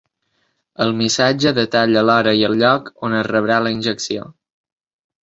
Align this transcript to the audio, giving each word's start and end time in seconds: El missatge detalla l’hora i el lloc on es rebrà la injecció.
El 0.85 0.93
missatge 1.01 1.51
detalla 1.57 2.03
l’hora 2.07 2.33
i 2.39 2.41
el 2.47 2.57
lloc 2.63 2.89
on 3.09 3.19
es 3.19 3.29
rebrà 3.29 3.59
la 3.67 3.75
injecció. 3.77 4.27